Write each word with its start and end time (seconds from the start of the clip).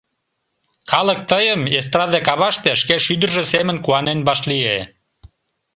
Калык 0.91 1.19
тыйым 1.31 1.61
эстраде 1.77 2.19
каваште 2.27 2.71
шке 2.81 2.95
шӱдыржӧ 3.05 3.43
семын 3.53 3.77
куанен 3.85 4.19
вашлие. 4.27 4.77